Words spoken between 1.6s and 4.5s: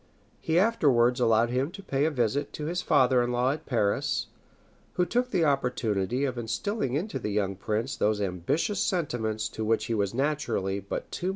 to pay a visit to his father in law at Paris,